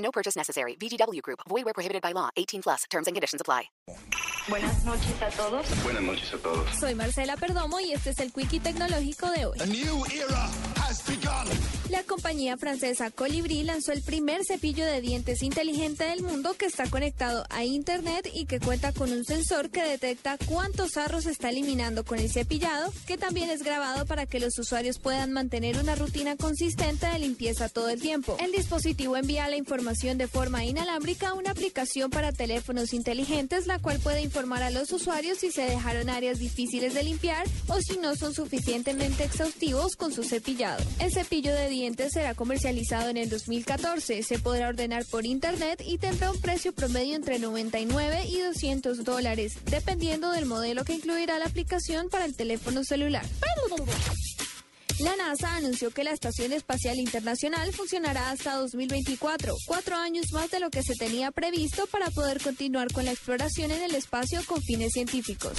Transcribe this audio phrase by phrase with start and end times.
[0.00, 0.76] No purchase necessary.
[0.80, 1.40] VGW Group.
[1.48, 2.30] Void where prohibited by law.
[2.36, 2.84] 18 plus.
[2.90, 3.70] Terms and conditions apply.
[4.48, 5.66] Buenas noches a todos.
[5.84, 6.68] Buenas noches a todos.
[6.78, 9.58] Soy Marcela Perdomo y este es el Quickie Tecnológico de hoy.
[9.60, 10.48] A new era.
[11.88, 16.88] La compañía francesa Colibri lanzó el primer cepillo de dientes inteligente del mundo que está
[16.90, 22.04] conectado a Internet y que cuenta con un sensor que detecta cuántos arros está eliminando
[22.04, 26.36] con el cepillado, que también es grabado para que los usuarios puedan mantener una rutina
[26.36, 28.36] consistente de limpieza todo el tiempo.
[28.40, 33.78] El dispositivo envía la información de forma inalámbrica a una aplicación para teléfonos inteligentes, la
[33.78, 37.98] cual puede informar a los usuarios si se dejaron áreas difíciles de limpiar o si
[37.98, 40.79] no son suficientemente exhaustivos con su cepillado.
[40.98, 45.98] El cepillo de dientes será comercializado en el 2014, se podrá ordenar por internet y
[45.98, 51.46] tendrá un precio promedio entre 99 y 200 dólares, dependiendo del modelo que incluirá la
[51.46, 53.24] aplicación para el teléfono celular.
[55.00, 60.60] La NASA anunció que la Estación Espacial Internacional funcionará hasta 2024, cuatro años más de
[60.60, 64.60] lo que se tenía previsto para poder continuar con la exploración en el espacio con
[64.60, 65.52] fines científicos.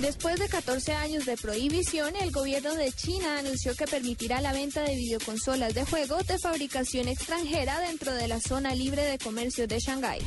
[0.00, 4.82] Después de 14 años de prohibición, el gobierno de China anunció que permitirá la venta
[4.82, 9.80] de videoconsolas de juego de fabricación extranjera dentro de la zona libre de comercio de
[9.80, 10.20] Shanghái.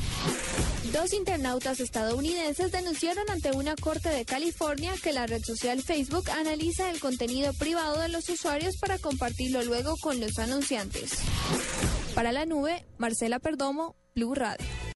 [0.92, 6.90] Dos internautas estadounidenses denunciaron ante una corte de California que la red social Facebook analiza
[6.90, 11.12] el contenido privado de los usuarios para compartirlo luego con los anunciantes.
[12.14, 14.66] Para la nube, Marcela Perdomo, Blue Radio.